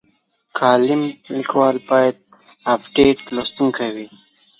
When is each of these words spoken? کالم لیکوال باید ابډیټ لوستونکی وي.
کالم 0.59 1.01
لیکوال 1.37 1.75
باید 1.89 2.15
ابډیټ 2.73 3.17
لوستونکی 3.35 3.89
وي. 3.95 4.07